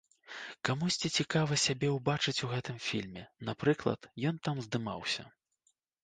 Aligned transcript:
Камусьці 0.67 1.09
цікава 1.23 1.57
сябе 1.63 1.89
ўбачыць 1.97 2.43
у 2.47 2.49
гэтым 2.53 2.79
фільме, 2.85 3.25
напрыклад, 3.49 4.07
ён 4.31 4.35
там 4.49 4.63
здымаўся. 4.67 5.27